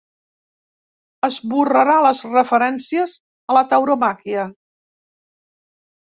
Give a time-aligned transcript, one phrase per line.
[1.27, 3.13] Esborrarà les referències
[3.53, 4.47] a la tauromàquia.